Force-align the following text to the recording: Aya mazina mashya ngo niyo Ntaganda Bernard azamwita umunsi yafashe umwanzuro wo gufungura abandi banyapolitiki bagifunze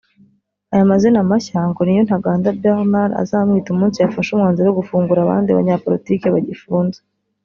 Aya 0.73 0.89
mazina 0.91 1.19
mashya 1.29 1.59
ngo 1.69 1.81
niyo 1.83 2.03
Ntaganda 2.07 2.55
Bernard 2.61 3.11
azamwita 3.21 3.69
umunsi 3.71 3.97
yafashe 3.99 4.29
umwanzuro 4.31 4.67
wo 4.67 4.77
gufungura 4.79 5.19
abandi 5.23 5.49
banyapolitiki 5.57 6.27
bagifunze 6.35 6.99